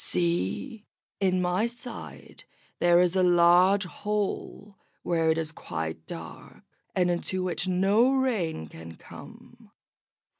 [0.03, 0.87] See!
[1.19, 2.43] in my side
[2.79, 6.63] there is a large hole where it is quite dark,
[6.95, 9.69] and into which no rain can come.